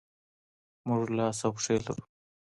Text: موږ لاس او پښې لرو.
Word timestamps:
موږ 0.87 1.03
لاس 1.17 1.39
او 1.45 1.51
پښې 1.55 1.75
لرو. 1.85 2.03